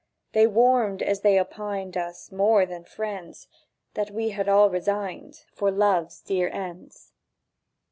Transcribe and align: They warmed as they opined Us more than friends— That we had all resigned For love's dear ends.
They 0.31 0.47
warmed 0.47 1.03
as 1.03 1.21
they 1.21 1.39
opined 1.39 1.95
Us 1.95 2.31
more 2.31 2.65
than 2.65 2.85
friends— 2.85 3.47
That 3.93 4.09
we 4.09 4.29
had 4.29 4.49
all 4.49 4.67
resigned 4.71 5.45
For 5.53 5.69
love's 5.69 6.21
dear 6.21 6.49
ends. 6.49 7.13